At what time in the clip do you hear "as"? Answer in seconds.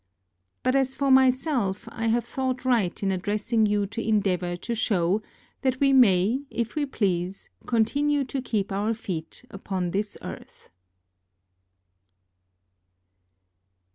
0.75-0.95